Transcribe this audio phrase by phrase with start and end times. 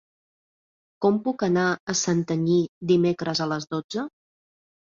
[1.05, 2.57] Com puc anar a Santanyí
[2.93, 4.09] dimecres a les dotze?